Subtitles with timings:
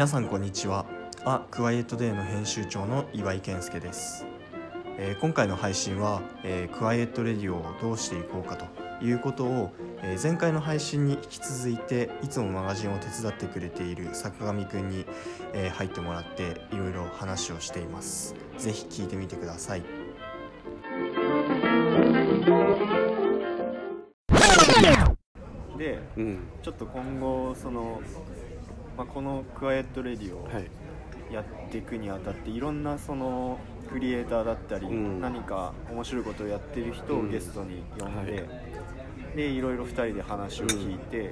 [0.00, 0.86] 皆さんこんにちは。
[1.26, 4.24] あクワイエットデーの編集長の岩井健介です、
[4.96, 15.04] えー今回の配信は、えークワイエットレディオをどうしていこうかということを、えー前回の配信に引き続いていつもマガジンを手伝ってくれている坂上くんに、
[15.52, 18.34] えー入ってもらっていろいろ話をしています。
[18.56, 19.82] ぜひ聞いてみてください。
[25.76, 26.38] でうん。
[26.62, 28.00] ちょっと今後その、
[28.96, 30.70] まあ、このクワイエットレディオをはい。
[31.32, 35.20] やっていくにあたっていろんなそのクリエイターだったり、うん。
[35.20, 37.30] 何か面白いことをやってる人をうん。
[37.30, 39.36] ゲストに呼んで、はい。
[39.36, 41.30] でいろいろ2人で話を聞いて、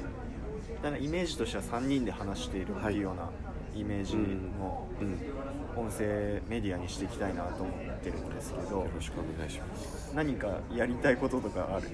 [0.83, 3.31] だからイメージとしては3人で話しているっていうような
[3.75, 5.19] イメージのうん。
[5.77, 10.13] 音声メディアにしていきたいなと思ってるんですけどよろしくお願いします。
[10.13, 11.89] 何かやりたいこととかある？
[11.89, 11.93] 聞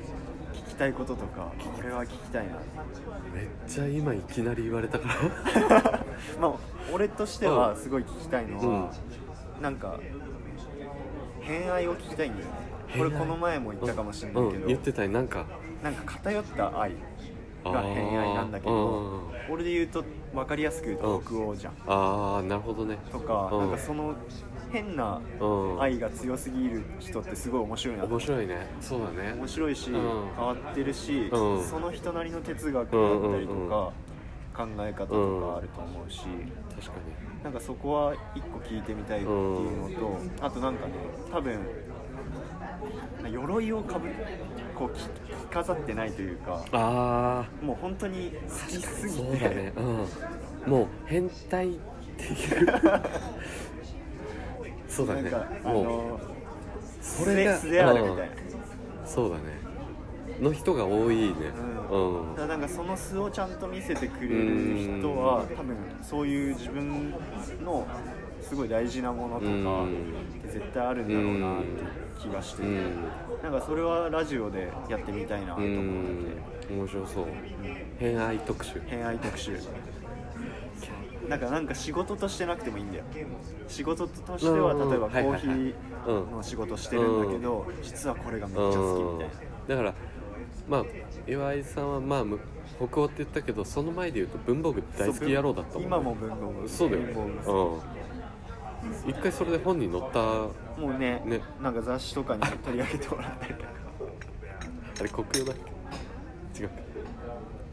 [0.74, 2.54] きたいこととかこれは聞きたいな。
[3.32, 6.04] めっちゃ今いきなり言われたから。
[6.40, 6.52] まあ
[6.92, 8.90] 俺としてはすごい聞きたいのは、
[9.62, 9.98] なんか
[11.40, 12.52] 偏愛を聞きたいんだよね。
[12.98, 15.44] これこの前も言ったかもしれないけど、うん言ってたよなんか。
[15.82, 16.92] なんか偏った愛
[17.64, 20.02] が偏愛なんだけあどー俺で言うと
[20.34, 21.74] 分かりやすく言うと北欧じゃん。
[21.86, 22.98] あーなるほどね。
[23.12, 23.60] とかうん。
[23.60, 24.14] なんかその
[24.74, 25.80] 変なうん。
[25.80, 28.66] 愛が強すぎる人ってすごい面白いな面白いね。
[28.80, 29.32] そうだね。
[29.34, 30.00] 面白いし、うん。
[30.36, 31.64] 変わってるし、うん。
[31.64, 33.92] その人なりの哲学だったりとか、
[34.54, 36.22] 考え方とかあると思うし、
[36.74, 36.92] 確か
[37.44, 40.92] なんかそこは一個聞いてみたいっていうのと、あとなんかね
[41.30, 41.58] 多分
[43.30, 44.08] 鎧をかぶ
[44.74, 45.08] こう着着
[45.50, 49.18] 飾ってないというかにあもう本当に好きすあぎて。
[49.18, 49.72] そうだね。
[49.76, 50.70] うん。
[50.70, 51.78] もう変態っ
[52.16, 52.66] ていう
[54.94, 55.22] そうだね。
[55.22, 55.84] なんかあもう。
[55.84, 56.20] の
[57.00, 58.32] それが素であるみたいな、
[59.04, 59.42] そうだね。
[60.40, 61.34] の人が多いね。
[61.90, 62.34] ううん。
[62.34, 67.10] だからなんかその素をちゃんと見せてくれる人は多分そういう自分
[67.62, 67.86] の
[68.40, 69.88] すごい大事なものとかうん
[70.38, 71.68] って絶対あるんだろうなって
[72.20, 73.04] 気がしてて、うん。
[73.42, 76.04] なんかそれはラジオでやってみたいなとう思っ
[76.66, 77.26] て面白そう。
[77.98, 78.80] 変愛特集。
[78.86, 79.58] 偏愛特集
[81.28, 83.04] なんかなんか仕事としてなくてもいいんだよ。
[83.68, 85.74] 仕事としてはうん例えばコーヒー
[86.30, 89.34] の仕事してるんだけど実はこれがめっちゃ好きみたいな。
[89.68, 89.94] だから
[90.68, 90.84] まあ
[91.26, 92.38] 岩井さんはまあむ
[92.76, 97.12] 北欧って言ったけどその前で言うと文房具大好き野郎だったもん、ね、今も文房具そうだよね。
[97.12, 97.20] う
[99.06, 99.10] ん。
[99.10, 101.40] 一回それで本に載ったもうねね。
[101.62, 103.68] なんか雑誌とかに取り上げてもらったりとか
[105.00, 105.56] あれ国用だっ
[106.52, 106.62] け？
[106.62, 106.74] 違うか。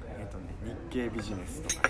[0.07, 1.90] えっとね日経ビジネスとか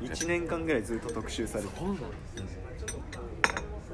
[0.00, 1.70] 1年間ぐらいずっと特集されて。
[1.78, 2.00] そうなの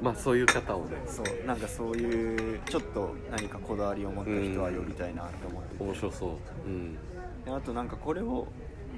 [0.01, 0.97] まあそういう方をね。
[1.07, 5.83] そうなんかそういうちょっと何かこだわりを持った人は呼びたいなと思ってて。
[5.83, 6.29] 面白そう。
[6.67, 6.95] うん。
[7.45, 8.47] であとなんかこれを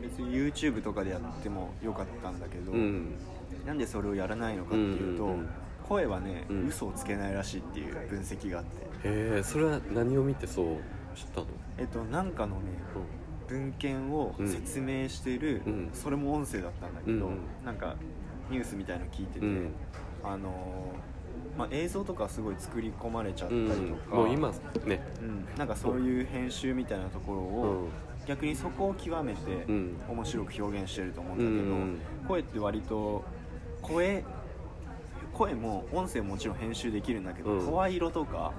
[0.02, 3.16] 別に YouTube とかでやってもよかったんだけど、うん。
[3.66, 5.50] なんでそれをやらないのかっていうと、うんうんうん。
[5.88, 6.68] 声はね、うん。
[6.68, 8.86] 嘘をつけないらしいっていう分析があって。
[9.04, 10.66] へえそれは何を見てそう
[11.16, 11.48] 知ったの？
[11.78, 12.64] えっとなんかのね
[13.48, 15.90] 文献を説明している、うん。
[15.94, 17.40] それも音声だったんだけど、うんうん。
[17.66, 17.96] なんか
[18.50, 19.72] ニュースみたいの聞いてて、うん。
[20.24, 21.18] あのー
[21.58, 24.52] まあ、映像とかすごい作り込まれちゃったうんりとか、もう今
[24.86, 25.02] ね。
[25.22, 25.48] うん。
[25.58, 27.88] なんかそういう編集みたいなところうを、ん。
[28.28, 29.96] 逆にそこを極めてうん。
[30.10, 31.98] 面白く表現してると思うんうだけど、ん。
[32.28, 33.24] 声って割と
[33.82, 34.24] 声
[35.34, 37.66] 声も音声ももちろん編集できるんだけど、うん。
[37.66, 38.54] 声色とか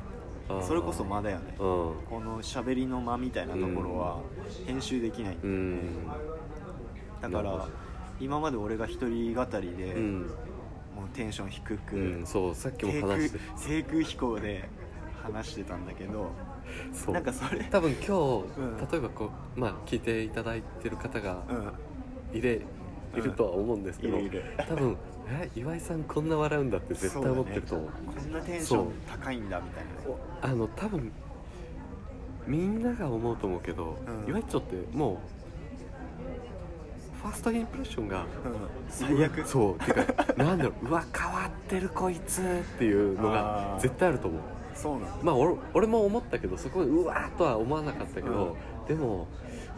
[0.62, 1.54] それこそ間だよね。
[1.58, 1.94] うん。
[2.08, 4.20] この喋りの間みたいなところは
[4.66, 5.60] 編集できないんだよね、
[7.22, 7.30] うん。
[7.30, 7.68] だから
[8.20, 10.20] 今まで俺が一人語りで、うん。
[10.96, 12.26] もうテンション低く、うん。
[12.26, 13.32] そうさっきも話し。
[13.32, 14.68] て低空飛行で
[15.22, 16.30] 話してたんだけど
[16.92, 17.14] そう。
[17.14, 18.10] なんかそれ多分今日、
[18.58, 18.88] うん。
[18.90, 21.44] 例えばこうまあ聞いていただいてる方が
[22.32, 22.38] うん。
[22.38, 22.60] いれ、
[23.16, 24.96] いるとは思うんですけど、いるいる多分
[25.28, 30.50] え岩井さんこんな笑うんだって絶対思ってると思うねこんなテンション高いんだみたいな。
[30.50, 31.12] あの多分
[32.46, 34.30] みんなが思うと思うけど、うん。
[34.30, 35.18] 岩井っちょってもう
[37.22, 38.26] ファーストインプレッションがうん。
[38.88, 39.46] 最悪。
[39.46, 44.40] そうてかなんだろう うわ変わってるこいつっていうのが絶対あると思う。
[44.74, 45.06] そうなの。
[45.22, 48.56] まあ俺俺も思ったけどそこでうわーとは思わなかったけど、
[48.86, 49.26] でも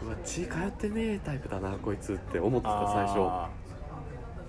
[0.03, 3.19] うわ血通ってねえタイプだなこいつって思ってた最初。
[3.19, 3.49] あ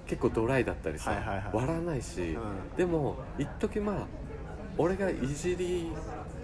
[0.06, 1.50] 結構ドライだったりさ、はいはいはい。
[1.52, 2.76] 笑わないし、ーうん。
[2.76, 4.06] でも一時まあ
[4.76, 5.90] 俺がいじり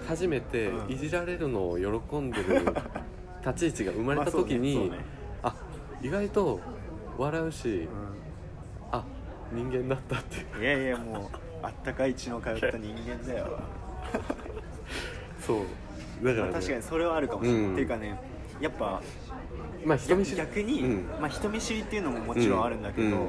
[0.07, 0.93] 始めて、うん。
[0.93, 2.67] いじられるのを喜んでる
[3.45, 4.91] 立ち位置が生まれた時に、
[5.43, 5.55] まあ
[6.01, 6.61] 意外と
[7.19, 7.89] 笑うし、う
[8.93, 9.05] あ
[9.53, 10.59] 人間だったっていう。
[10.59, 13.59] んいやいやもうあったかい血の通った人間だよ。
[15.41, 15.63] そ
[16.23, 16.25] う。
[16.25, 16.53] だから、ね。
[16.53, 17.73] まあ確かにそれはあるかもしれない、うん。
[17.73, 18.19] っていうかね
[18.61, 19.03] やっぱ
[19.85, 20.37] まあ人見知り。
[20.37, 21.07] 逆に、うん。
[21.21, 23.13] まあ、人見知りっていうのももちろんあるんだけど、うん。
[23.13, 23.29] うん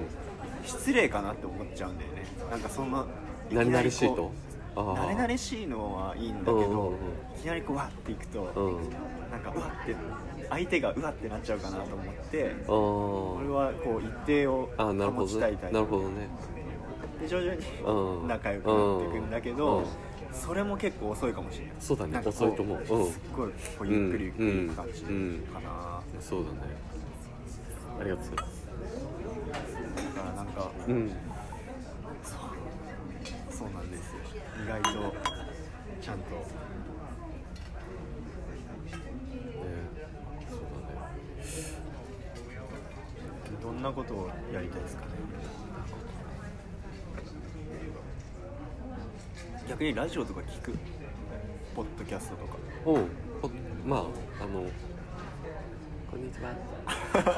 [0.66, 2.26] 失礼かなって思っちゃうんだよね。
[2.52, 3.06] なんかそんな
[3.50, 4.32] 何々しいと。
[4.76, 6.94] 慣れ慣れしいのはいいんだけど、
[7.38, 8.90] いきなりこうわっていくと、うん。
[9.32, 9.96] なんかうわって
[10.50, 15.32] 相手がうわってなっちゃうかなと思ってあ俺はこう一定をああなるほどね。
[15.34, 15.74] 保ちたいタイプ。
[15.74, 16.30] なるほどね。
[17.22, 17.60] で徐々に
[18.22, 18.28] うん。
[18.28, 19.86] 仲良くなっていくんだけど、うん
[20.32, 22.78] それも結構遅いかもしれないそうだね遅いと思う。
[22.78, 22.86] うん。
[23.12, 26.58] すっごいこうゆっくりゆっくりいく感じかな、うんそうだね。
[28.00, 28.26] ありがとう。
[28.32, 28.66] ございます
[30.16, 31.12] だからなんかうん。
[33.52, 34.20] そうなんですよ。
[34.64, 34.90] 意外と
[36.02, 36.24] ちゃんと。
[36.32, 36.40] ね
[40.50, 41.42] そうだね。
[43.62, 45.12] どんなことをやりたいですかね
[49.70, 50.74] 逆にラジオとか聞く？
[51.76, 52.58] ポッドキャストとか。
[52.84, 52.98] おう
[53.40, 53.52] ほ
[53.86, 54.00] まあ
[54.44, 54.64] あの
[56.10, 56.50] こんにちは。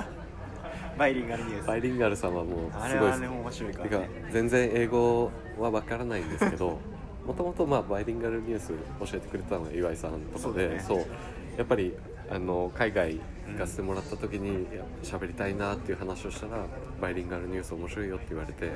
[0.98, 1.68] バイリンガルニュース。
[1.68, 2.84] バイリンガルさんはもうすごいです。
[2.86, 5.30] あれはね面白いからてかね全然英語
[5.60, 6.80] はわからないんですけど
[7.28, 8.70] もともとまあバイリンガルニュース
[9.12, 11.10] 教えてくれたのが岩井さんとかでそうだね。
[11.58, 11.94] やっぱり
[12.32, 13.20] あの海外
[13.52, 14.66] 行かせてもらった時に
[15.04, 16.66] 喋りたいなっていう話をしたら
[17.02, 18.72] バイリンガルニュース面白いよって言われて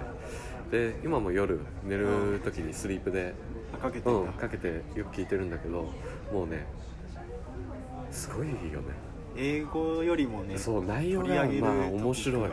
[0.72, 3.34] で今も夜寝る時にスリープで、
[3.74, 5.90] あかけてうんかけてよく聞いてるんだけど
[6.34, 6.66] もうね
[8.12, 8.60] すごいよね。
[9.38, 12.50] 英語よりもねそう内容がまあ面白い。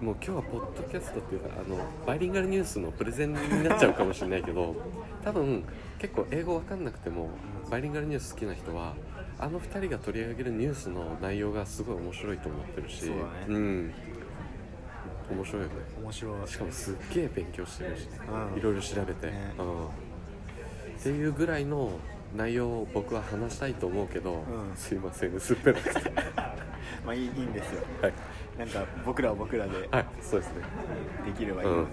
[0.00, 4.76] もう今日はポッドキャストっていうかあのバイリンガルニュースのプレゼンになっちゃうかもしれないけど
[5.24, 5.64] 多分
[5.98, 7.30] 結構英語わかんなくても
[7.70, 8.94] バイリンガルニュース好きな人は
[9.38, 13.14] あの2人が取り上げるニュースの内容がすごい面白いと思ってるしそうだ
[13.48, 13.58] ね。
[13.58, 13.94] ん。
[15.30, 15.74] 面白いよね。
[16.02, 16.48] 面白い。
[16.48, 18.20] しかもすっげえ勉強してるしね。
[18.52, 18.58] うん。
[18.58, 19.54] いろいろ調べて、ね。
[19.58, 19.88] うん、っ
[21.02, 21.90] ていうぐらいの
[22.34, 24.72] 内容を僕は話したいと思うけど、ん。
[24.74, 26.12] すいません薄っぺらくて。
[27.04, 27.82] まあいいいいんですよ。
[28.00, 28.12] はい、
[28.58, 30.62] なんか僕らは僕らではい、そうですね。
[31.26, 31.86] できればいいの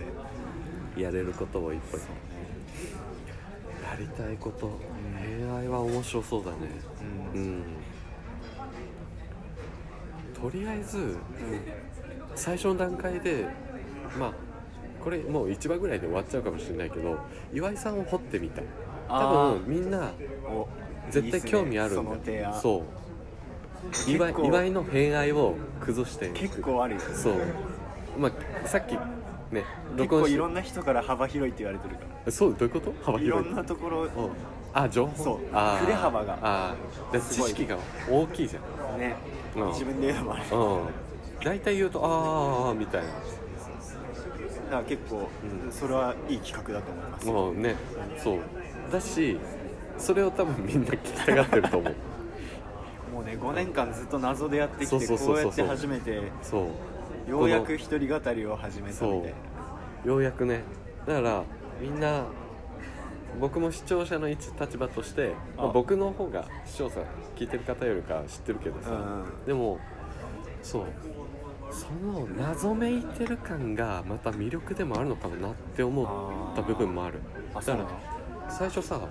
[0.96, 2.00] で、やれることをいっぱい。
[2.00, 4.80] やりたいこと、
[5.20, 6.58] 恋愛は面白そうだね。
[7.02, 7.42] ううん。
[7.60, 7.64] ん
[10.34, 11.18] とりあえず
[12.36, 13.46] 最初の段階で
[14.20, 14.34] まあ
[15.04, 17.18] これもう1話ぐらいで終わっちゃうかもしれないけど
[17.54, 18.66] 岩井さんを掘ってみたい。
[19.10, 20.12] 多あ分みんな
[20.48, 20.68] お
[21.12, 22.48] 絶対興味あるんだね。
[22.62, 22.84] そ
[24.08, 24.10] う。
[24.10, 24.30] 岩
[24.66, 27.36] 井の偏愛を崩して結構あるよそう。
[28.18, 28.94] まあさっき
[29.54, 29.66] ね
[29.98, 31.96] 結構いろんな人から幅広いって言われてる
[32.26, 32.94] かそうどういうこと？
[33.04, 33.28] 幅らい。
[33.28, 34.10] ろ広いんなところうん
[34.74, 35.24] あ情報？
[35.24, 35.38] そう。
[35.38, 36.38] 振れ幅が。
[36.42, 37.14] あー。
[37.14, 37.78] です知識が
[38.10, 39.00] 大きいじゃん。
[39.00, 39.16] ね、
[39.56, 39.68] うん。
[39.68, 41.44] 自分で言うのもあるうん。
[41.44, 43.08] 大体言うとああみたいな。
[43.08, 43.16] だ
[44.72, 45.30] から結構、
[45.66, 45.72] うん。
[45.72, 47.28] それはいい企画だと思います。
[47.28, 47.76] もうね
[48.18, 48.40] そう。
[48.92, 49.38] だし
[49.98, 51.94] それを多分みんな聞きたがってると思う。
[53.14, 56.68] もうね5年間ずっと謎でやってきてこうやって初めてそ
[57.28, 57.30] う。
[57.30, 59.36] ようやこく一人語りを始めたそみたいな。
[60.06, 60.08] う。
[60.08, 60.64] ようやくね。
[61.06, 61.44] だから
[61.80, 62.24] みんな
[63.40, 67.02] 僕も視聴者の一立場としてまああ僕の方が視聴者
[67.36, 68.98] 聞いてる方よりかは知ってるけどさ、うん。
[68.98, 69.80] うんでも
[70.62, 70.86] そう。
[71.72, 76.04] その謎めいてる感がまた魅力でもあるのかもなって思
[76.54, 77.20] った部分もある。
[77.56, 77.88] あだから
[78.50, 79.02] 最初さ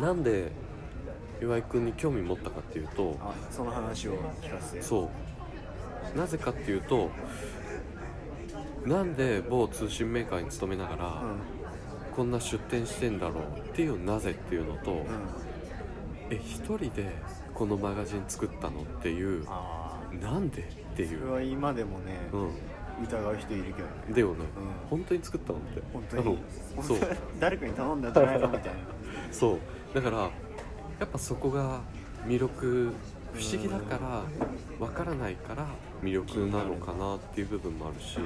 [0.00, 0.50] なんで
[1.40, 4.82] 岩井君に興味持ったかっていうとあその話を聞かせて。
[4.82, 5.08] そ
[6.14, 6.18] う。
[6.18, 7.10] なぜかっていうと
[8.84, 11.55] なんで某通信メーカーに勤めながら、うん
[12.16, 15.04] こんな出店してんだろうっていうなぜっていうのと、うん。
[16.30, 17.12] え一人で
[17.54, 20.64] このマガジン作ったのっていうあなんでっ
[20.96, 23.94] ていあそうれは今でもね、う疑う人いるけどね。
[24.10, 24.88] んだよね、うん。
[24.88, 25.82] 本当に作ったのって。
[25.92, 26.38] 本当に。
[26.76, 26.98] うんそう。
[27.38, 28.78] 誰かに頼んだんじゃないのみたいな。
[29.30, 29.58] そう。
[29.94, 30.30] だからや
[31.04, 31.80] っぱそこが
[32.26, 32.92] 魅力
[33.34, 34.22] 不思議だから
[34.80, 35.66] わからないから
[36.02, 38.18] 魅力なのかなっていう部分もあるし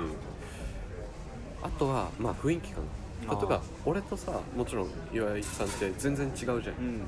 [1.62, 2.86] あとはまあ雰囲気かな
[3.28, 6.56] 例えば俺とさもちろん岩井さんって全然違うじゃん。
[6.56, 7.00] うん。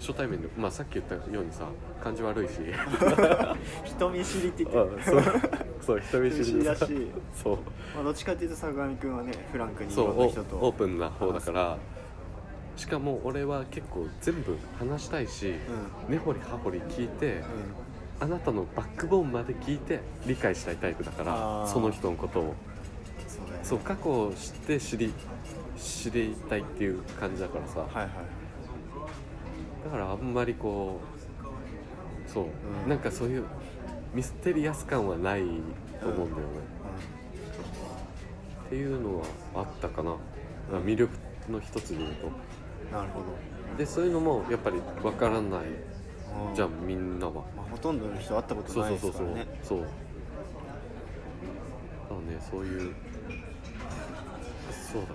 [0.00, 1.66] 初対面で、まあ、さっき言ったようにさ
[2.02, 2.54] 感じ悪いし。
[3.84, 5.22] 人見知りって言ってるそう。
[5.82, 7.10] そう人見知りだし。
[7.34, 7.56] そう。
[7.94, 10.56] まあ、どっちかっていうと坂上君はねフランクにいろんな人と。
[10.56, 11.78] オオープンな方だから。
[12.76, 15.54] しかも俺は結構全部話したいし、
[16.08, 17.42] 根掘り葉掘り聞いてうん。
[18.22, 22.54] あなたのバックボーンまで聞いて理解したいタイプだからその人のことを
[23.62, 25.12] そう過去を知って知り
[25.78, 27.80] 知りたいっていう感じだからさ。
[27.80, 28.10] はいはい
[29.82, 31.00] だからあんまりこ
[32.26, 32.44] うそう、
[32.84, 32.88] うん。
[32.88, 33.44] なんかそういう
[34.14, 35.40] ミステリアス感はない
[36.00, 36.52] と思うんだよね、
[38.66, 40.16] っていうのはあったかな、
[40.72, 40.84] うん。
[40.84, 41.16] 魅力
[41.48, 42.30] の一つで言うと。
[42.94, 43.26] なるほど。
[43.78, 45.60] でそういうのもやっぱり分からない
[46.48, 46.54] うん。
[46.54, 47.32] じゃあみんなは。
[47.32, 49.34] まあ、ほとんどの人会ったことないそうそうそうそう。
[49.34, 49.78] ですからねそう。
[49.80, 49.90] だか
[52.10, 52.94] らねそういう
[54.92, 55.14] そうだね。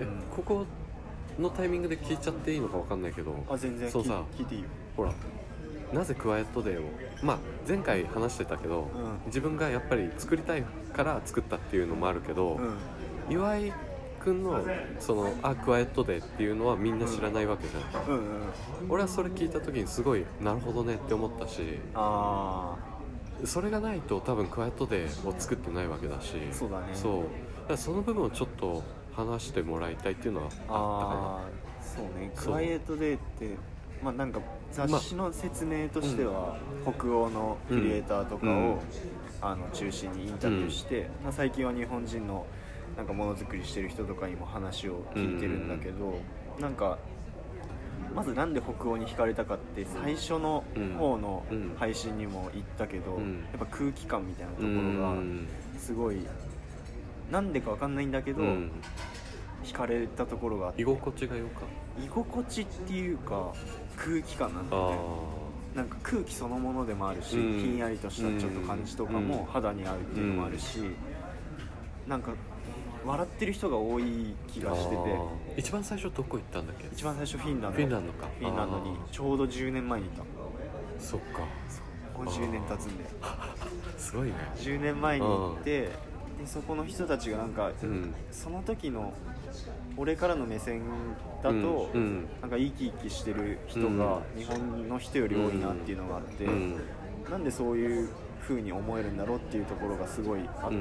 [0.00, 0.22] え、うん。
[0.34, 0.66] ここ
[1.38, 3.34] のタイミングで聞いちゃっていいのかわかんないけど。
[3.48, 4.22] あ全然そうさ。
[4.36, 4.68] 聞いていいよ。
[4.96, 5.12] ほら
[5.92, 6.84] なぜクワイエットデーを
[7.22, 9.26] まあ前回話してたけど、うん。
[9.26, 13.32] 自分がやっぱり作りたいから作ったっていうのもあるけど、うん。
[13.32, 13.72] 岩井
[14.24, 14.64] 君の
[14.98, 18.24] そのあクワイエットデーっていうのはみんな知らないわけじゃん、うんうん
[18.88, 22.76] 俺はそれ聞いた時にすごいなるほどねって思ったしあ
[23.44, 26.34] それがないと多分クワイエットデーを作ってないわけだし。
[26.52, 26.86] そうだね。
[26.94, 27.12] そう。
[27.22, 27.22] だ
[27.64, 28.82] からその部分をちょっと
[29.14, 32.30] 話してもらいたいっていうのはあああーそうね。
[32.34, 33.56] クワイエットデーって
[34.02, 34.40] まあなんか
[34.72, 38.78] 雑誌の説明としては、北欧のクリエイターとかを、うん。
[39.40, 42.46] あの中心にインタビューして、まあ、最近は日本人の
[42.96, 46.18] なんかものづくりしてる人とかにも話を聞いてるんだけど、
[46.58, 46.98] なんか
[48.14, 50.64] まずなんで北欧に惹かれたかって最初の
[50.98, 51.74] 方のうん。
[51.78, 53.44] 配信にも言ったけど、うん。
[53.52, 54.96] やっぱ空気感みたいなとこうん。
[54.96, 56.16] ろがすごい
[57.30, 58.70] なんでかわかんないんだけど、うん。
[59.64, 60.82] 惹かれたところがあって。
[60.82, 63.52] 居心地が良かっ居心地っていうか
[63.96, 64.96] 空気感なんだよね。
[65.74, 67.60] なんか空気そのものでもあるし、うん。
[67.60, 69.28] ひんやりとしたちょっと感じとかうん。
[69.28, 70.80] も肌に合うっていうのもあるし、
[72.06, 72.32] なんか
[73.04, 74.96] 笑ってる人が多い気がしてて。
[74.96, 75.26] あー。
[75.56, 76.88] 一番最初どこ行ったんだっけ？
[76.92, 77.76] 一番最初フィンランド。
[77.76, 78.28] フィンランドか。
[78.38, 78.90] フィンランドに。
[78.90, 80.22] あちょうど10年前にいた。
[80.98, 81.40] そっか。
[81.40, 82.24] もう。
[82.26, 83.04] 10年経つんで。
[83.98, 84.34] すごいね。
[84.56, 85.88] 10年前に行って
[86.44, 88.14] でそこの人たちがなんか、うん。
[88.30, 89.12] その時の
[89.96, 90.82] 俺からの目線
[91.42, 92.00] だと、うん。
[92.00, 92.28] うん。
[92.40, 96.80] なんか生き生きしてる人が日本の人より多いなっていうのがあって、うん。
[97.30, 98.08] なんでそういう
[98.42, 100.72] 風に思えるんだろうっていうところがすごいあっ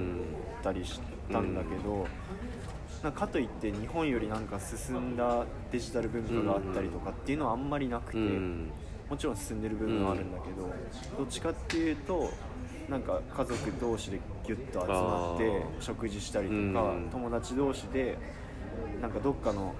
[0.61, 0.99] たりし
[1.31, 2.07] たんだけど、
[3.01, 8.71] なんかかといって日本よりなんか進んだデジタル文化があったりとかっていうのはあんまりなくて、うん。
[9.09, 10.69] もちろん進んでる部分はあるんだけど、
[11.17, 12.31] どっちかっていうと
[12.93, 16.59] なんか家族同士でギュッと集まって食事したりとか、
[16.91, 17.09] うん。
[17.11, 18.19] 友達同士で
[19.01, 19.73] なんかどっかの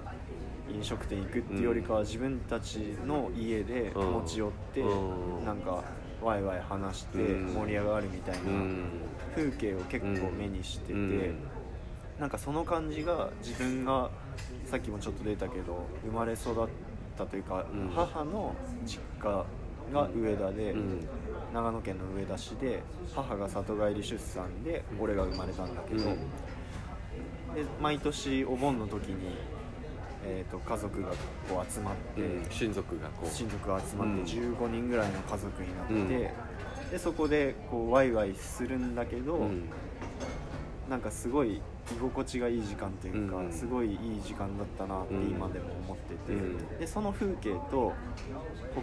[0.68, 5.44] 飲食店行くっていうよりかは自分たちの家で持ち寄って、うん。
[5.44, 5.84] なんか
[6.20, 7.54] ワイワイ話してうん。
[7.54, 8.84] 盛り上がるみたいなうん。
[9.36, 11.36] 風景を結構目にしてて、うん。
[12.18, 14.10] なんかその感じが自分が
[14.66, 16.68] さっきもちょっと出たけど生まれ育っ
[17.16, 17.92] たというか、うん。
[17.94, 19.44] 母の実家
[19.92, 21.08] が上田で、うん。
[21.52, 22.82] 長野県の上田市で
[23.14, 26.16] 母が里帰り出産で俺が生まれたんだけど、うん。
[27.54, 29.36] で毎年お盆の時に、
[30.24, 31.08] えー、と家族が
[31.48, 32.46] こう集まって、うん。
[32.50, 33.34] 親族がこう。
[33.34, 34.22] 親族が集まうん。
[34.22, 36.08] って15人ぐらいの家族になって、うん。
[36.08, 36.32] で
[36.98, 39.68] そこでこうワイワイするんだけど、うん。
[40.88, 41.60] なんかすごい
[41.92, 43.52] 居心地がいい時間というか、うん。
[43.52, 45.30] すごいいい時間だったなってうん。
[45.30, 46.78] 今でも思ってて、うん。
[46.78, 47.92] でその風景と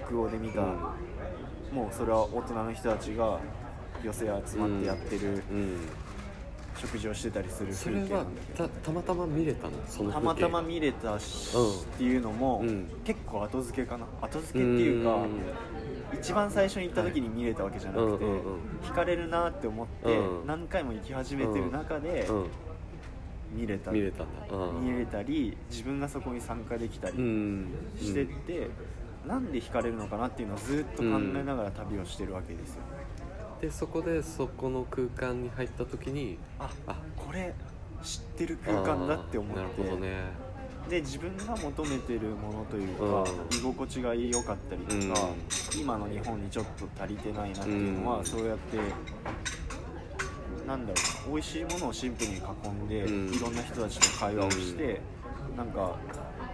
[0.07, 3.39] 北欧で見た、もうそれは大人の人たちが
[4.03, 5.77] 寄せ集まってやってるうん。
[6.77, 8.67] 食事をしてたりする風景なんだけど。
[8.69, 9.73] たたまたま見れたの？
[9.85, 10.41] そのた風景。
[10.41, 12.87] またま見れたし、うんっていうのも、うん。
[13.03, 14.07] 結構後付けかな？
[14.21, 16.17] 後付けっていうか、うん。
[16.17, 18.59] 一番最初に行った時に見れたわけじゃなくて、うんうんうん。
[18.83, 20.47] 惹かれるなって思って、うん。
[20.47, 22.45] 何回も行き始めてる中でうん
[23.51, 24.23] 見れた、見れた。
[24.23, 24.85] んだうん。
[24.85, 27.67] 見れたり自分がそこに参加できたうりん。
[27.99, 28.69] してって、
[29.27, 32.81] なんで惹かれるのかなっていうのをずっと考えながら旅をしてるわけですよ、
[33.61, 37.53] でそこでそこの空間に入った時にああこれ
[38.01, 39.55] 知ってる空間だって思って。
[39.61, 40.51] なるほどね。
[40.89, 43.57] で自分が求めてるものというか、うん。
[43.57, 45.29] 居心地が良かったりとか、
[45.79, 48.25] 今の日本にちょっと足りてないなっていうのは、うん。
[48.25, 48.77] そうやって
[50.67, 52.39] なんだろう美味しいものをシンプルに囲
[52.69, 53.33] んで、うん。
[53.33, 55.01] いろんな人たちと会話をして、
[55.57, 55.95] なんか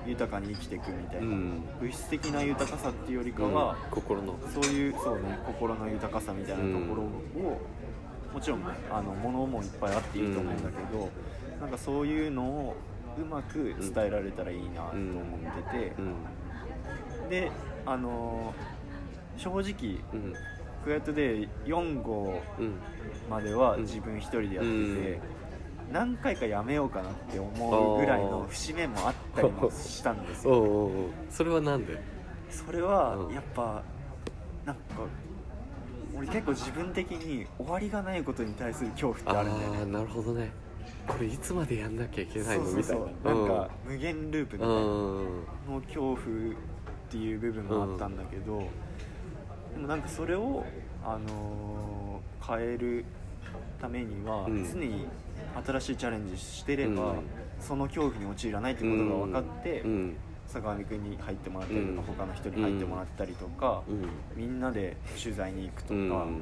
[0.06, 1.64] 豊かに生きていくみたいな、うん。
[1.80, 3.92] 物質的な豊かさっていうよりかは、うん。
[3.92, 7.62] 心のそういうそうね心の豊かさみたいなところを、
[8.34, 8.62] もちろん
[8.92, 11.10] あの物もいっぱいあっていいと思うんだけど、
[11.60, 12.76] なんかそういうのを
[13.20, 16.02] うまく伝えられたらいいなと思ってて、う
[17.26, 17.30] ん。
[17.30, 17.52] で
[17.86, 18.78] あのー
[19.38, 20.00] 正直
[20.88, 22.74] うんクワイエットで4号うん
[23.30, 25.20] まではうん自分一人でやってて、うん。
[25.92, 30.54] 何回かやめようかなって思うぐらいの節目もあったりもしたんですよ。
[30.54, 31.10] おうおうおう。
[31.30, 32.02] それはなんで？
[32.50, 33.34] それはうん。
[33.34, 33.84] やっぱ
[34.66, 34.82] なんか
[36.16, 39.92] 俺結構自分的に終わりがないことに対する恐怖ってああるんだよね。
[39.92, 40.52] なるほどね。
[41.08, 42.66] これいつまでやんなきゃいけないの？
[42.66, 43.34] みたいな。
[43.34, 45.26] なんか無限ループみたいなうん。
[45.76, 46.18] の恐怖っ
[47.10, 48.64] ていう部分もあったんだけど、
[49.78, 50.66] でもなんかそれを、
[51.06, 53.04] あのー変える
[53.82, 54.64] ためには、うん。
[54.64, 55.06] 常に
[55.66, 57.24] 新しいチャレンジしてれば、うん。
[57.60, 60.16] その恐怖に陥らないってことが分かって、うん。
[60.48, 64.10] 坂上君に入ってもらったりとか、うん他の人に入ってもらったりとか、うん。
[64.36, 66.42] みんなで取材に行くとか、うん。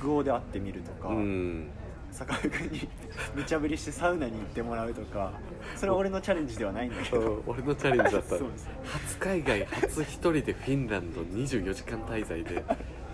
[0.00, 1.68] 北欧で会ってみるとか、うん
[2.16, 2.88] 坂上君に
[3.36, 5.32] 無茶ぶりしてサウナに行ってもらうとか
[5.76, 7.42] それは俺のチャレンジではないんだけど。
[7.46, 8.28] 俺のチャレンジだった。
[8.38, 12.64] そうです初海外初一人でフィンランド24時間滞在で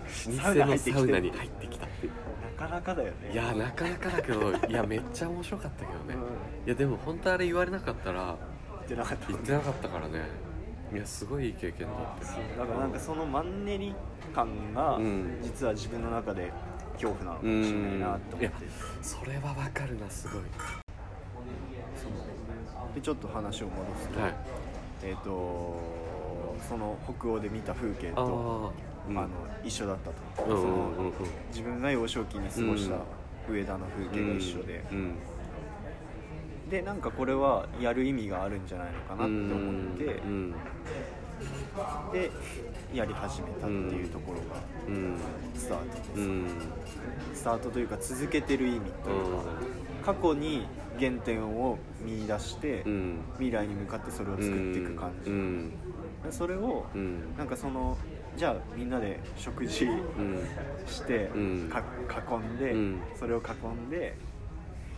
[0.07, 2.11] サウ老舗のサウナに入ってきたっていう。
[2.57, 3.31] なかなかだよね。
[3.33, 6.65] いやなかなかだけどいやめっちゃ面白かったけどね、うん。
[6.65, 8.37] いやでも本当あれ言われなかったら行
[8.81, 9.27] ってなかった。
[9.33, 10.21] 行ってなかったからね。
[10.93, 12.25] いやすごいいい経験だって
[12.57, 13.95] だからなんかそのマンネリ
[14.33, 15.39] 感がうん。
[15.41, 16.51] 実は自分の中で
[17.03, 18.67] 恐怖なのかもしれないなって思って。
[19.01, 20.41] それはわかるなすごい。
[22.95, 24.35] でちょっと話を戻すと,、はい。
[25.03, 25.79] えー、と
[26.69, 28.71] その北欧で見た風景あと
[29.07, 29.29] あ、うん、あの
[29.63, 31.07] 一緒だったと、うんうんそのうん。
[31.07, 31.13] うん
[31.49, 32.97] 自分が幼少期に過ごした
[33.51, 35.15] 上田の風景が一緒で、うん
[36.69, 40.51] でなんかこれはやる意味があるんじゃないのかなって思って、うん。
[42.11, 42.31] で
[42.93, 45.17] やり始めたっていうところがうん。
[45.55, 46.47] スタートです、うん。
[47.33, 49.25] スタートというか続けてる意味という
[50.03, 50.65] か、過去に
[50.99, 53.19] 原点を見出して、うん。
[53.33, 55.71] 未来に向かってそれを作っていく感じ、うん。
[56.23, 57.35] でそれをうん。
[57.37, 57.97] なんかその
[58.37, 60.39] じゃあみんなで食事うん。
[60.85, 61.69] して、うん。
[61.69, 61.83] か
[62.31, 62.99] 囲んで、うん。
[63.19, 64.15] それを囲んで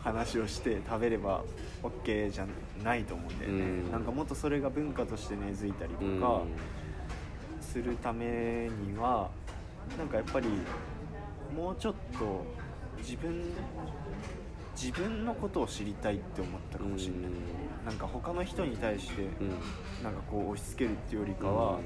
[0.04, 1.44] 話をして食べれば
[1.82, 2.46] OK じゃ
[2.84, 3.92] ないと思うんだよね、うん。
[3.92, 6.22] なんかもっとそれが文化として根付いたりとうん。
[6.22, 6.44] か
[7.76, 9.30] するためには
[9.98, 10.48] なんかやっぱり
[11.54, 12.46] もうちょっと
[13.00, 13.44] 自分
[14.78, 17.22] 自分のことを知りたいって思ったかもしれない、
[17.86, 20.04] なんか他の人に対してうん。
[20.04, 21.80] なんかこう押し付けるっていうよりかは、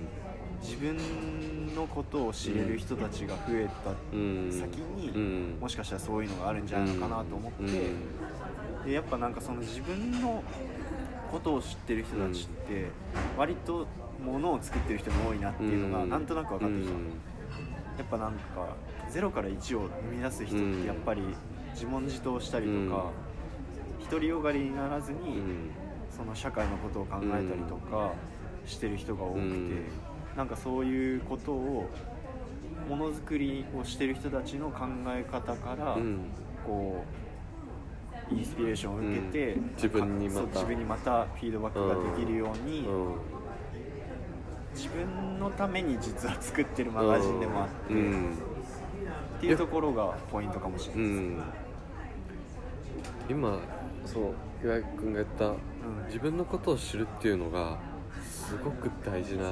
[0.61, 4.49] 自分のことを知れる人たちが増えたうん。
[4.51, 5.57] 先に、うん。
[5.59, 7.91] もしかしたらそういうのがあるんじゃないのかなと思って、
[8.85, 10.43] でやっぱなんかその自分の
[11.31, 12.87] ことを知ってる人たちって
[13.37, 13.87] 割と
[14.23, 16.97] 物を作ってる人が多いなっていうのがなんとなく分かってきた、や
[18.03, 18.75] っぱなんか
[19.11, 21.21] 0から1を生み出す人ってやっぱり
[21.73, 23.11] 自問自答したりとか、
[24.09, 25.41] 独りよがりにならずに、
[26.09, 28.13] その社会のことを考えたりとか
[28.65, 29.85] してる人が多くて、うん。
[30.35, 31.89] なんかそういうことを
[32.87, 36.19] ものづくりをしてる人たちの考え方から、うん。
[36.65, 37.03] こ
[38.31, 39.71] うインスピレーションを受けて、うん。
[39.75, 40.39] 自分にまた。
[40.39, 43.15] そう自分にまたフィードバックができるように、うん
[44.75, 48.33] 自分のために実は作ってるマガジンでもあって、うん。
[49.37, 51.43] っていうところがポイントかもしれうないです、ん。
[53.29, 53.59] 今
[54.05, 54.33] そう
[54.65, 55.55] 岩井君が言ったうん。
[56.07, 57.77] 自分のことを知るっていうのが
[58.23, 59.51] すごく大事な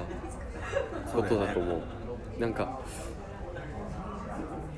[1.14, 1.82] ことだと思う。
[2.40, 2.80] なんか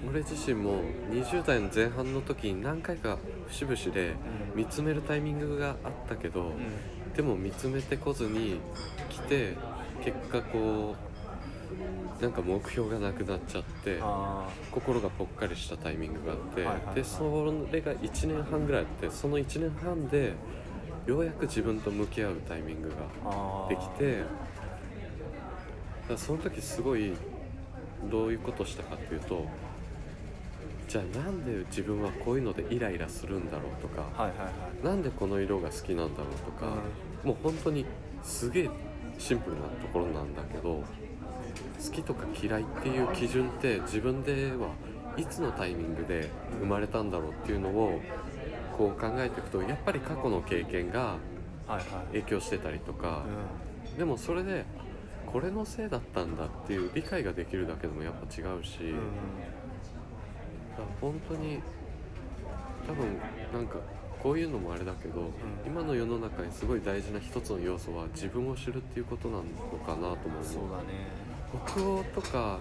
[0.07, 3.17] 俺自身も20代の前半の時に何回か
[3.49, 4.15] 節々で
[4.55, 6.53] 見つめるタイミングがあったけど、
[7.15, 8.59] でも見つめてこずに
[9.09, 9.55] 来て
[10.03, 10.95] 結果こ
[12.19, 16.95] うなんか目標がなくなっちゃってあ心がぽっかりしたタイミングがあって、はいはいはい。
[16.95, 20.33] でそれが1年半ぐらいあってその1年半で
[21.05, 22.95] ようやく自分と向き合うタイミングが
[23.69, 24.23] できて
[26.09, 27.13] だその時すごい
[28.11, 29.45] どういうことをしたかっていうと
[30.87, 34.85] じゃあなんで自分はこういうのでイライラするんだろうとか、はいはいはい。
[34.85, 36.73] なんでこの色が好きなんだろうとか、
[37.23, 37.85] もう本当に
[38.23, 38.69] すげえ
[39.19, 40.83] シンプルなところなんだけど好
[41.91, 44.69] きとか嫌いっていう基準って自分では
[45.17, 46.29] いつのタイミングで
[46.59, 48.01] 生まれたんだろうっていうのを
[48.75, 51.17] こう考えていくとやっぱり過去の経験が
[52.11, 53.23] 影響してたりとか、
[53.95, 54.65] うでもそれで
[55.27, 58.87] これのせいだったんだっていう理解ができるだけでもやっぱ違うし、ん。
[58.87, 58.95] うん
[61.01, 61.59] 本当に
[62.87, 63.17] 多分
[63.53, 63.77] なんか
[64.21, 65.31] こういうのもあれだけど、
[65.65, 69.43] 今の世の中にすごい大事な一つの要素は自分を知るっていうことなの
[69.85, 70.43] かなと思う。
[70.43, 71.07] そうだね。
[71.65, 72.59] 北欧とか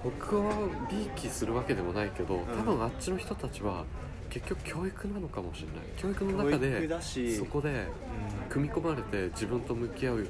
[0.00, 3.84] 北欧をびいきするわけでもないけど多分あっちの人たちは
[4.30, 5.76] 結局教育なのかもしれない。
[5.96, 6.88] 教育の中で
[7.36, 7.74] そこでう
[8.48, 10.28] 組み込まれて自分と向き合うんうんうん。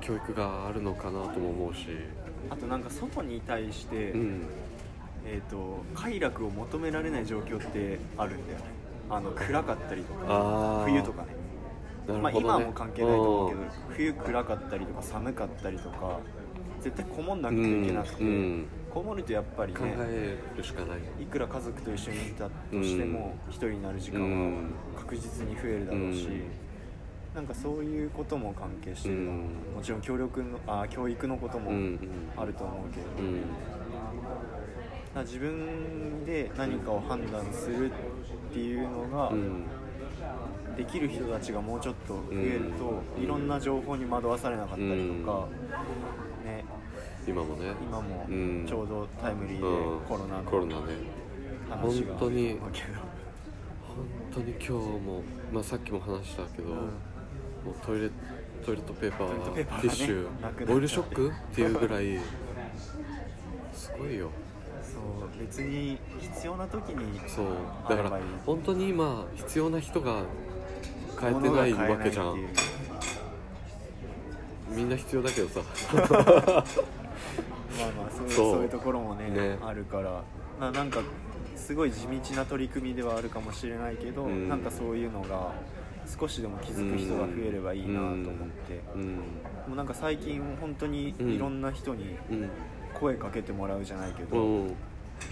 [0.00, 1.88] 教育があるのかなとも思うし。
[2.48, 4.42] あとなんか外に対して、うん
[5.24, 8.64] えー、と快楽を求められない状況ってあるんだよね。
[9.08, 11.28] あの暗かったりとか冬とかね。
[12.20, 16.18] まあ、今はもう関係ないと思うけど冬暗かったりとか寒かったりとか
[16.80, 18.66] 絶対こもんなくてはいけなくて、うんうん。
[18.90, 20.98] こもるとやっぱり考ねえるしかない。
[21.22, 22.50] いくら家族と一緒にいたと
[22.82, 26.42] しても一人になる時間は確実に増えるだろうし、うん。
[27.34, 29.36] なんかそういうことも関係してるの、うん。
[29.76, 31.98] もちろん協力のあ教育のこともうんうん。
[32.36, 33.42] あると思うけど、うん
[35.16, 39.64] 自分で何かを判断するっていうのがうん。
[40.76, 43.22] でできる人たちがもうちょっと増えると、うん。
[43.22, 45.48] いろんな情報に惑わされなかったりとか、
[46.44, 46.64] ね、
[47.26, 47.72] 今もね。
[47.82, 48.64] 今もうん。
[48.66, 50.94] ちょうどタイムリーでうんコロナのコロナね。
[51.68, 52.72] 話が本当に本
[54.32, 56.76] 当に今日も、まあ、さっきも話したけど、うん。
[56.76, 58.10] もうトイレ
[58.64, 60.72] トイレットペーパーティッシュなくなっちゃって。
[60.72, 62.18] オイルショックっていうぐらい
[63.72, 64.30] すごいよ
[65.40, 67.46] 別に必要な時にそう。
[67.88, 70.22] だから本当に今必要な人が
[71.20, 72.36] 変えてないわけじゃん。
[74.68, 75.60] みんな必要だけどさ。
[75.94, 76.62] まあ
[77.92, 78.62] まあそういうそう。
[78.62, 79.58] いうところもねね。
[79.62, 80.22] あるから。
[80.60, 81.00] ななんか
[81.56, 84.48] すごい地道な取り組みではあるかもしれないけど、うん。
[84.48, 85.52] なんかそういうのが
[86.06, 89.14] 少しでも気づく人が増えればいいなと思って、うん。
[89.16, 89.22] も
[89.72, 92.50] うなんか最近本当にいろんな人にうん。
[92.92, 94.76] 声かけてもらうじゃないけど、うん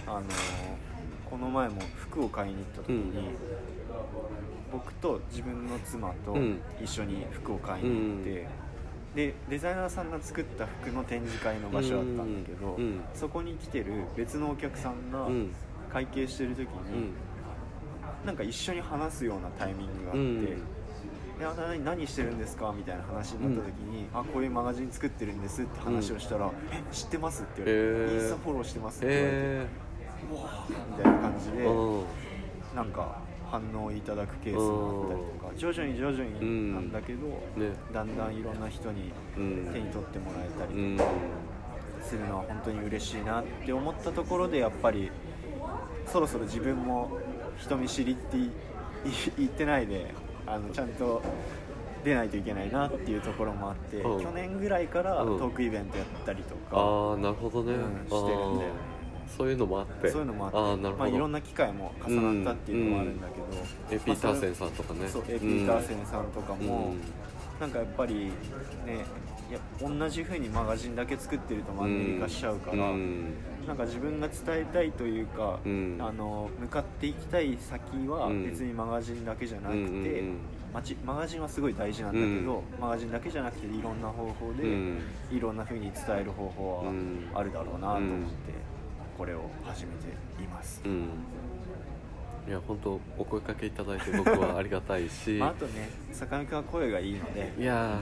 [0.07, 0.23] あの
[1.29, 3.35] この前も服を買いに行った時に、うん。
[4.71, 6.59] 僕と自分の妻とうん。
[6.83, 8.47] 一緒に服を買いに行って、
[9.15, 12.83] でデザイナーさんが作った服の展示会の場所だったんだけど、うん。
[12.83, 13.01] うん。
[13.13, 13.85] そこに来てる
[14.15, 15.51] 別のお客さんがうん。
[15.91, 17.13] 会計してる時に、うん。
[18.25, 20.19] なんか一緒に話すようなタイミングがあって。
[20.19, 20.63] うん。
[21.39, 29.67] いや何何してるんですかみたいな話になった時に、あこういうマガジン作ってるんですって話をしたら、え知ってますって言われて、インスタフォローしてますって言われて、え
[30.29, 31.65] みたいな感じで、
[32.75, 37.73] なんか反応いただくケースもあったりとか徐々に徐々になんだけど、ね。
[37.91, 39.69] だんだんいろんな人にうん。
[39.73, 40.99] 手に取ってもらえたりうん
[42.01, 45.11] するのは本当に嬉しいなって思ったところでやっぱり
[46.05, 47.17] そろそろ自分も
[47.57, 48.37] 人見知りって
[49.37, 50.13] 言ってないで
[50.47, 51.21] あのちゃんと
[52.03, 54.23] 出ないといけないなっていうところもあって、うん。
[54.23, 58.98] 去年ぐらいからうんトークイベントやったりとか、ああなるほどね、うんしてるんだよね
[59.37, 60.09] そういうのもあって。
[60.09, 60.57] そういうのもあって。
[60.57, 65.07] あーなるほど、まあ、いろんな機会も重なったっていうのもあるんだけど、エピーターセンさんとかね。
[65.07, 66.67] そうエピーターセンさんとかうん。
[66.67, 66.93] も、
[67.59, 69.05] なんかやっぱりね
[69.49, 73.33] いや同じ風にマガジンだけ作ってるとマンネリ化しちゃうから、うん。
[73.67, 75.97] なんか自分が伝えたいというか、うん。
[75.99, 78.43] あの向かっていきたい先はうん。
[78.43, 80.37] 別にマガジンだけじゃなくて、うん
[81.03, 84.99] マガジンはすごい大事なんだけど、マガジンだけじゃなくていろんな方法で、うん。
[85.31, 87.27] いろんな風に伝える方法はうん。
[87.33, 88.53] あるだろうなと思って、
[89.19, 90.07] これを始めて
[90.41, 90.81] います。
[90.85, 91.09] うん。
[92.47, 97.99] いや本当お声かけいただいて僕はありがたいし、 まあ、あとね坂上くんは声がいいのでいや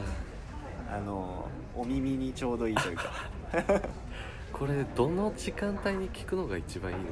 [0.87, 3.03] あのお耳にちょうどいいというか。
[3.51, 3.89] ー
[4.53, 7.11] これどの時間帯に聞くのが一番いいのか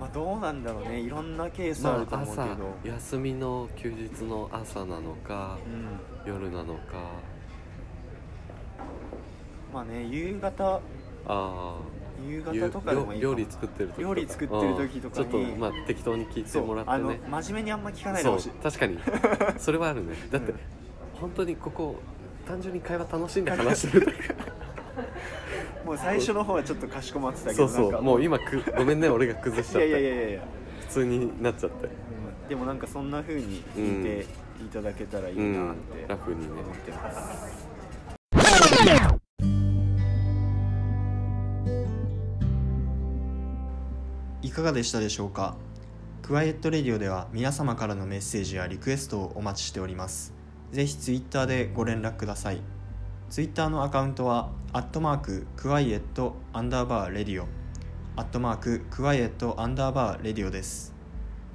[0.00, 0.98] まあどうなんだろうね。
[0.98, 6.80] いろんなケースあると思うけど、朝休みの休日の朝なのかうん、夜なのか。
[9.72, 10.80] まあね夕方
[11.26, 11.78] あ
[12.28, 14.02] 夕あ方とかでもいい料理作ってる時とか。
[14.02, 17.20] 料理作ってる時とかちょっとまあ適当に聞いてもらってね。
[17.28, 18.50] 真面目にあんま聞かないでほしい。
[18.50, 18.98] 確かに。
[19.58, 20.14] それはあるね。
[20.30, 20.58] だって、うん
[21.20, 21.96] 本当にここ
[22.46, 24.18] 単純に会話楽しんで 話してるだけ
[25.84, 28.02] もう最初の方はちょっとかしこまってたけそうそう。
[28.02, 29.88] もう今くごめんね俺が崩しちゃって。
[29.88, 30.40] いやいやいやいや。
[30.80, 31.86] 普通になっちゃって。
[31.86, 32.48] うん。
[32.48, 34.26] でもなんかそんな風に聞いて
[34.64, 36.46] いただけたらいいなってラフにね。
[36.52, 37.68] 思ってます、
[44.50, 45.54] いかがでしたでしょうか？
[46.22, 50.34] quiet radio では皆様からのメッセージやリクエストをお待ちしております。
[50.72, 52.60] ぜひツイッターでご連絡ください。
[53.30, 57.46] ツイッターのアカウントはアットマーク quiet アンダーバー radio。
[58.16, 60.94] アットマーク quiet アンダーバーレディオです。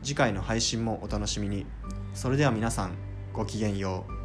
[0.02, 1.66] 次回の配信もお楽しみに。
[2.14, 2.94] それでは皆さん
[3.34, 4.25] ごきげんよう。